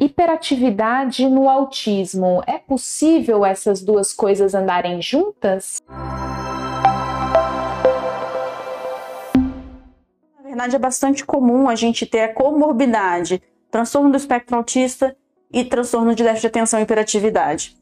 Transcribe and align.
Hiperatividade 0.00 1.28
no 1.28 1.46
autismo. 1.46 2.42
É 2.46 2.56
possível 2.56 3.44
essas 3.44 3.82
duas 3.82 4.14
coisas 4.14 4.54
andarem 4.54 5.02
juntas? 5.02 5.76
Na 10.34 10.42
verdade, 10.42 10.74
é 10.74 10.78
bastante 10.78 11.22
comum 11.22 11.68
a 11.68 11.74
gente 11.74 12.06
ter 12.06 12.20
a 12.20 12.32
comorbidade, 12.32 13.42
transtorno 13.70 14.10
do 14.10 14.16
espectro 14.16 14.56
autista 14.56 15.14
e 15.52 15.66
transtorno 15.66 16.14
de 16.14 16.22
déficit 16.22 16.40
de 16.40 16.46
atenção 16.46 16.80
e 16.80 16.84
hiperatividade. 16.84 17.76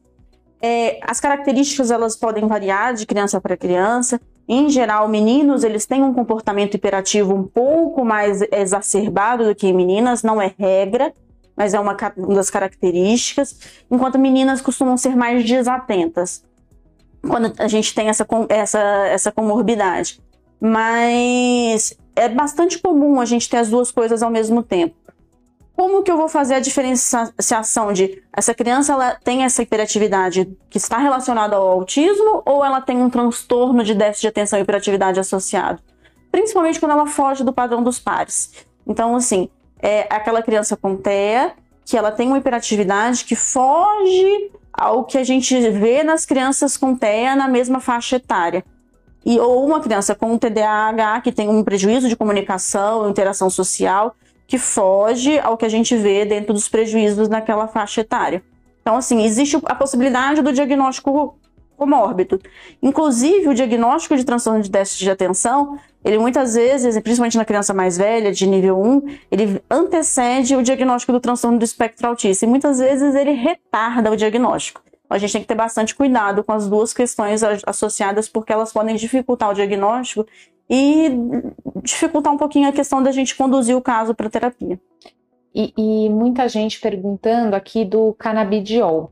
É, 0.60 0.98
as 1.02 1.20
características 1.20 1.92
elas 1.92 2.16
podem 2.16 2.48
variar 2.48 2.94
de 2.94 3.06
criança 3.06 3.40
para 3.40 3.56
criança. 3.56 4.20
Em 4.48 4.68
geral, 4.68 5.06
meninos 5.06 5.62
eles 5.62 5.86
têm 5.86 6.02
um 6.02 6.12
comportamento 6.12 6.74
hiperativo 6.74 7.32
um 7.32 7.44
pouco 7.44 8.04
mais 8.04 8.42
exacerbado 8.50 9.44
do 9.44 9.54
que 9.54 9.72
meninas, 9.72 10.24
não 10.24 10.42
é 10.42 10.52
regra, 10.58 11.14
mas 11.58 11.74
é 11.74 11.80
uma, 11.80 11.96
uma 12.16 12.34
das 12.36 12.50
características, 12.50 13.58
enquanto 13.90 14.16
meninas 14.16 14.60
costumam 14.60 14.96
ser 14.96 15.16
mais 15.16 15.44
desatentas 15.44 16.44
quando 17.20 17.52
a 17.58 17.66
gente 17.66 17.92
tem 17.92 18.08
essa, 18.08 18.24
essa, 18.48 18.78
essa 18.78 19.32
comorbidade. 19.32 20.20
Mas 20.60 21.98
é 22.14 22.28
bastante 22.28 22.78
comum 22.78 23.20
a 23.20 23.24
gente 23.24 23.50
ter 23.50 23.56
as 23.56 23.68
duas 23.68 23.90
coisas 23.90 24.22
ao 24.22 24.30
mesmo 24.30 24.62
tempo. 24.62 24.94
Como 25.74 26.02
que 26.04 26.10
eu 26.10 26.16
vou 26.16 26.28
fazer 26.28 26.54
a 26.54 26.60
diferenciação 26.60 27.92
de 27.92 28.22
essa 28.32 28.54
criança 28.54 28.92
ela 28.92 29.16
tem 29.16 29.42
essa 29.42 29.60
hiperatividade 29.60 30.56
que 30.70 30.78
está 30.78 30.98
relacionada 30.98 31.56
ao 31.56 31.68
autismo 31.68 32.40
ou 32.46 32.64
ela 32.64 32.80
tem 32.80 33.02
um 33.02 33.10
transtorno 33.10 33.82
de 33.82 33.94
déficit 33.94 34.22
de 34.22 34.28
atenção 34.28 34.58
e 34.60 34.62
hiperatividade 34.62 35.18
associado? 35.18 35.82
Principalmente 36.30 36.78
quando 36.78 36.92
ela 36.92 37.06
foge 37.06 37.42
do 37.42 37.52
padrão 37.52 37.82
dos 37.82 37.98
pares. 37.98 38.52
Então, 38.86 39.14
assim, 39.16 39.48
é 39.80 40.06
aquela 40.10 40.42
criança 40.42 40.76
com 40.76 40.96
TEA, 40.96 41.52
que 41.84 41.96
ela 41.96 42.12
tem 42.12 42.28
uma 42.28 42.38
hiperatividade 42.38 43.24
que 43.24 43.34
foge 43.34 44.50
ao 44.72 45.04
que 45.04 45.18
a 45.18 45.24
gente 45.24 45.58
vê 45.70 46.02
nas 46.04 46.24
crianças 46.26 46.76
com 46.76 46.94
TEA 46.94 47.34
na 47.34 47.48
mesma 47.48 47.80
faixa 47.80 48.16
etária. 48.16 48.64
E, 49.24 49.38
ou 49.38 49.66
uma 49.66 49.80
criança 49.80 50.14
com 50.14 50.38
TDAH 50.38 51.20
que 51.20 51.32
tem 51.32 51.48
um 51.48 51.62
prejuízo 51.64 52.08
de 52.08 52.16
comunicação, 52.16 53.08
interação 53.08 53.50
social, 53.50 54.14
que 54.46 54.58
foge 54.58 55.38
ao 55.38 55.56
que 55.56 55.66
a 55.66 55.68
gente 55.68 55.94
vê 55.96 56.24
dentro 56.24 56.54
dos 56.54 56.68
prejuízos 56.68 57.28
naquela 57.28 57.68
faixa 57.68 58.00
etária. 58.00 58.42
Então, 58.80 58.96
assim, 58.96 59.22
existe 59.22 59.58
a 59.66 59.74
possibilidade 59.74 60.40
do 60.40 60.52
diagnóstico 60.52 61.36
comórbido. 61.78 62.40
Inclusive, 62.82 63.48
o 63.48 63.54
diagnóstico 63.54 64.16
de 64.16 64.24
transtorno 64.24 64.60
de 64.60 64.70
déficit 64.70 65.04
de 65.04 65.10
atenção, 65.10 65.78
ele 66.04 66.18
muitas 66.18 66.54
vezes, 66.54 66.98
principalmente 67.00 67.38
na 67.38 67.44
criança 67.44 67.72
mais 67.72 67.96
velha, 67.96 68.32
de 68.32 68.46
nível 68.46 68.78
1, 68.78 69.02
ele 69.30 69.62
antecede 69.70 70.56
o 70.56 70.62
diagnóstico 70.62 71.12
do 71.12 71.20
transtorno 71.20 71.58
do 71.58 71.64
espectro 71.64 72.08
autista 72.08 72.44
e 72.44 72.48
muitas 72.48 72.78
vezes 72.78 73.14
ele 73.14 73.32
retarda 73.32 74.10
o 74.10 74.16
diagnóstico. 74.16 74.82
A 75.08 75.16
gente 75.16 75.32
tem 75.32 75.40
que 75.40 75.48
ter 75.48 75.54
bastante 75.54 75.94
cuidado 75.94 76.44
com 76.44 76.52
as 76.52 76.68
duas 76.68 76.92
questões 76.92 77.42
associadas, 77.66 78.28
porque 78.28 78.52
elas 78.52 78.72
podem 78.72 78.94
dificultar 78.94 79.50
o 79.50 79.54
diagnóstico 79.54 80.26
e 80.68 81.10
dificultar 81.82 82.32
um 82.32 82.36
pouquinho 82.36 82.68
a 82.68 82.72
questão 82.72 83.02
da 83.02 83.10
gente 83.10 83.34
conduzir 83.34 83.74
o 83.74 83.80
caso 83.80 84.14
para 84.14 84.28
terapia. 84.28 84.78
E, 85.54 85.72
e, 85.76 86.10
muita 86.10 86.46
gente 86.48 86.78
perguntando 86.78 87.56
aqui 87.56 87.84
do 87.84 88.12
canabidiol. 88.18 89.10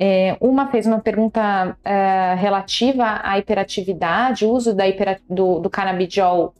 É, 0.00 0.36
uma 0.40 0.68
fez 0.68 0.86
uma 0.86 1.00
pergunta 1.00 1.76
é, 1.84 2.34
relativa 2.38 3.20
à 3.22 3.36
hiperatividade, 3.36 4.46
uso 4.46 4.72
da 4.72 4.84
do, 5.28 5.58
do 5.58 5.68
canabidiol 5.68 6.54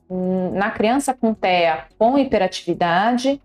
na 0.53 0.71
criança 0.71 1.15
com 1.15 1.33
TEA 1.33 1.85
com 1.97 2.19
hiperatividade, 2.19 3.41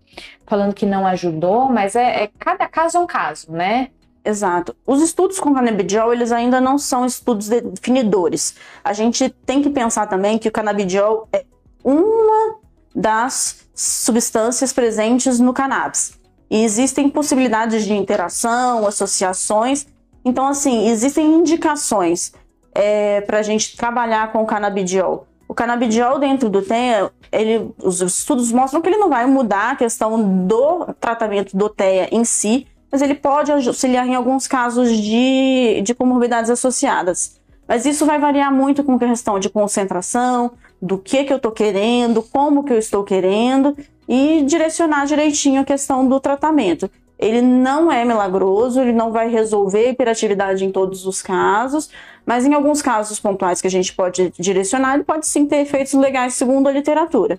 falando 0.46 0.74
que 0.74 0.84
não 0.84 1.06
ajudou, 1.06 1.68
mas 1.68 1.94
é, 1.94 2.24
é 2.24 2.30
cada 2.38 2.66
caso 2.66 2.96
é 2.96 3.00
um 3.00 3.06
caso, 3.06 3.52
né? 3.52 3.90
Exato. 4.24 4.74
Os 4.86 5.02
estudos 5.02 5.38
com 5.38 5.54
canabidiol, 5.54 6.12
eles 6.12 6.32
ainda 6.32 6.60
não 6.60 6.78
são 6.78 7.04
estudos 7.04 7.48
definidores. 7.48 8.56
A 8.82 8.92
gente 8.92 9.28
tem 9.28 9.62
que 9.62 9.68
pensar 9.68 10.06
também 10.06 10.38
que 10.38 10.48
o 10.48 10.52
canabidiol 10.52 11.28
é 11.32 11.44
uma 11.84 12.56
das 12.94 13.66
substâncias 13.74 14.72
presentes 14.72 15.38
no 15.38 15.52
cannabis. 15.52 16.18
E 16.50 16.62
existem 16.64 17.08
possibilidades 17.08 17.84
de 17.84 17.94
interação, 17.94 18.86
associações. 18.86 19.86
Então, 20.24 20.46
assim, 20.46 20.88
existem 20.88 21.26
indicações 21.26 22.32
é, 22.74 23.20
para 23.22 23.38
a 23.38 23.42
gente 23.42 23.76
trabalhar 23.76 24.32
com 24.32 24.42
o 24.42 24.46
canabidiol. 24.46 25.26
O 25.48 25.54
canabidiol 25.54 26.18
dentro 26.18 26.48
do 26.48 26.62
TEA, 26.62 27.10
ele, 27.30 27.70
os 27.82 28.00
estudos 28.00 28.50
mostram 28.50 28.80
que 28.80 28.88
ele 28.88 28.96
não 28.96 29.08
vai 29.08 29.26
mudar 29.26 29.72
a 29.72 29.76
questão 29.76 30.46
do 30.46 30.86
tratamento 30.98 31.56
do 31.56 31.68
TEA 31.68 32.08
em 32.10 32.24
si, 32.24 32.66
mas 32.90 33.02
ele 33.02 33.14
pode 33.14 33.52
auxiliar 33.52 34.06
em 34.06 34.14
alguns 34.14 34.46
casos 34.46 34.90
de, 34.96 35.82
de 35.82 35.94
comorbidades 35.94 36.50
associadas. 36.50 37.40
Mas 37.66 37.86
isso 37.86 38.04
vai 38.06 38.18
variar 38.18 38.52
muito 38.52 38.84
com 38.84 38.98
questão 38.98 39.38
de 39.38 39.48
concentração, 39.48 40.52
do 40.80 40.98
que, 40.98 41.24
que 41.24 41.32
eu 41.32 41.38
estou 41.38 41.50
querendo, 41.50 42.22
como 42.22 42.62
que 42.62 42.72
eu 42.72 42.78
estou 42.78 43.02
querendo 43.02 43.76
e 44.08 44.42
direcionar 44.42 45.06
direitinho 45.06 45.60
a 45.60 45.64
questão 45.64 46.06
do 46.06 46.20
tratamento. 46.20 46.90
Ele 47.18 47.40
não 47.40 47.90
é 47.90 48.04
milagroso, 48.04 48.80
ele 48.80 48.92
não 48.92 49.12
vai 49.12 49.28
resolver 49.28 49.86
a 49.86 49.90
hiperatividade 49.90 50.64
em 50.64 50.70
todos 50.70 51.06
os 51.06 51.22
casos, 51.22 51.88
mas 52.26 52.44
em 52.44 52.54
alguns 52.54 52.82
casos 52.82 53.20
pontuais 53.20 53.60
que 53.60 53.66
a 53.66 53.70
gente 53.70 53.94
pode 53.94 54.32
direcionar, 54.38 54.94
ele 54.94 55.04
pode 55.04 55.26
sim 55.26 55.46
ter 55.46 55.58
efeitos 55.58 55.92
legais 55.94 56.34
segundo 56.34 56.68
a 56.68 56.72
literatura. 56.72 57.38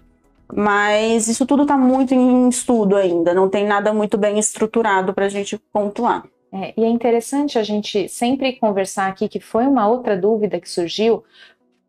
Mas 0.54 1.28
isso 1.28 1.46
tudo 1.46 1.64
está 1.64 1.78
muito 1.78 2.14
em 2.14 2.48
estudo 2.48 2.96
ainda, 2.96 3.34
não 3.34 3.50
tem 3.50 3.66
nada 3.66 3.94
muito 3.94 4.18
bem 4.18 4.40
estruturado 4.40 5.14
para 5.14 5.26
a 5.26 5.30
gente 5.30 5.60
pontuar. 5.74 6.24
É, 6.54 6.74
e 6.78 6.84
é 6.86 6.88
interessante 6.88 7.60
a 7.60 7.64
gente 7.64 8.08
sempre 8.08 8.54
conversar 8.54 9.08
aqui, 9.08 9.28
que 9.28 9.42
foi 9.42 9.66
uma 9.66 9.88
outra 9.88 10.16
dúvida 10.16 10.60
que 10.60 10.70
surgiu, 10.70 11.24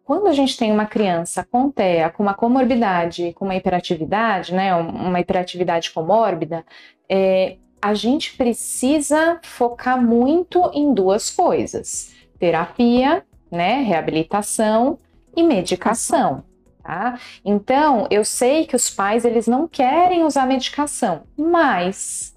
quando 0.07 0.29
a 0.29 0.33
gente 0.33 0.57
tem 0.57 0.71
uma 0.71 0.87
criança 0.87 1.45
com 1.51 1.69
TEA, 1.69 2.11
com 2.11 2.23
uma 2.23 2.33
comorbidade, 2.33 3.33
com 3.35 3.45
uma 3.45 3.57
hiperatividade, 3.57 4.55
né, 4.55 4.73
uma 4.73 5.19
hiperatividade 5.19 5.91
comórbida, 5.91 6.65
é, 7.09 7.57
a 7.83 7.93
gente 7.93 8.37
precisa 8.37 9.41
focar 9.43 10.01
muito 10.01 10.71
em 10.73 10.95
duas 10.95 11.29
coisas: 11.29 12.15
terapia, 12.39 13.25
né, 13.51 13.83
reabilitação 13.83 14.97
e 15.37 15.43
medicação. 15.43 16.45
Tá? 16.85 17.19
Então, 17.45 18.07
eu 18.09 18.25
sei 18.25 18.65
que 18.65 18.77
os 18.77 18.89
pais 18.89 19.25
eles 19.25 19.49
não 19.49 19.67
querem 19.67 20.23
usar 20.23 20.47
medicação, 20.47 21.25
mas 21.37 22.36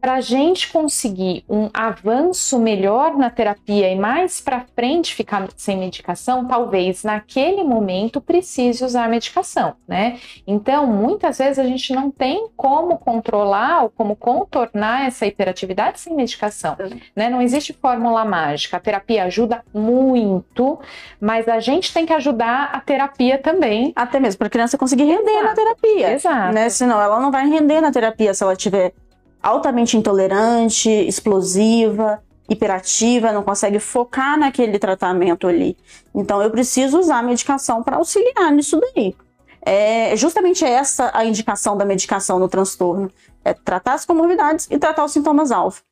para 0.00 0.14
a 0.14 0.20
gente 0.20 0.70
conseguir 0.72 1.44
um 1.48 1.68
avanço 1.72 2.58
melhor 2.58 3.16
na 3.16 3.30
terapia 3.30 3.90
e 3.90 3.96
mais 3.96 4.40
para 4.40 4.64
frente 4.74 5.14
ficar 5.14 5.48
sem 5.56 5.76
medicação, 5.76 6.46
talvez 6.46 7.04
naquele 7.04 7.64
momento 7.64 8.20
precise 8.20 8.84
usar 8.84 9.08
medicação, 9.08 9.74
né? 9.86 10.18
Então, 10.46 10.86
muitas 10.86 11.38
vezes 11.38 11.58
a 11.58 11.64
gente 11.64 11.92
não 11.92 12.10
tem 12.10 12.48
como 12.56 12.96
controlar 12.98 13.82
ou 13.82 13.90
como 13.90 14.14
contornar 14.14 15.06
essa 15.06 15.26
hiperatividade 15.26 16.00
sem 16.00 16.14
medicação, 16.14 16.76
né? 17.14 17.28
Não 17.28 17.42
existe 17.42 17.72
fórmula 17.72 18.24
mágica. 18.24 18.76
A 18.76 18.80
terapia 18.80 19.24
ajuda 19.24 19.64
muito, 19.74 20.78
mas 21.20 21.48
a 21.48 21.60
gente 21.60 21.92
tem 21.92 22.06
que 22.06 22.12
ajudar 22.12 22.70
a 22.72 22.80
terapia 22.80 23.38
também. 23.38 23.92
Até 23.96 24.20
mesmo 24.20 24.38
para 24.38 24.46
a 24.46 24.50
criança 24.50 24.78
conseguir 24.78 25.04
render 25.04 25.30
Exato. 25.30 25.44
na 25.44 25.54
terapia. 25.54 26.12
Exato. 26.12 26.54
Né? 26.54 26.68
Senão 26.68 27.00
ela 27.00 27.20
não 27.20 27.30
vai 27.30 27.48
render 27.48 27.80
na 27.80 27.90
terapia 27.90 28.32
se 28.32 28.42
ela 28.42 28.54
tiver 28.54 28.92
altamente 29.42 29.96
intolerante, 29.96 30.88
explosiva, 30.90 32.22
hiperativa, 32.48 33.32
não 33.32 33.42
consegue 33.42 33.78
focar 33.78 34.38
naquele 34.38 34.78
tratamento 34.78 35.46
ali. 35.46 35.76
Então 36.14 36.42
eu 36.42 36.50
preciso 36.50 36.98
usar 36.98 37.18
a 37.18 37.22
medicação 37.22 37.82
para 37.82 37.96
auxiliar 37.96 38.50
nisso 38.52 38.80
daí. 38.80 39.14
É 39.60 40.16
justamente 40.16 40.64
essa 40.64 41.10
a 41.12 41.24
indicação 41.24 41.76
da 41.76 41.84
medicação 41.84 42.38
no 42.38 42.48
transtorno, 42.48 43.10
é 43.44 43.52
tratar 43.52 43.94
as 43.94 44.06
comorbidades 44.06 44.66
e 44.70 44.78
tratar 44.78 45.04
os 45.04 45.12
sintomas 45.12 45.50
alfa. 45.50 45.82